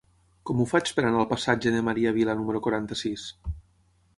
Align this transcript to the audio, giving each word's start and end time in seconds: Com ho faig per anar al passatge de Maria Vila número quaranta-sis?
Com 0.49 0.61
ho 0.61 0.65
faig 0.69 0.87
per 0.99 1.03
anar 1.09 1.19
al 1.23 1.27
passatge 1.33 1.73
de 1.75 1.83
Maria 1.91 2.15
Vila 2.17 2.35
número 2.41 2.63
quaranta-sis? 2.69 3.29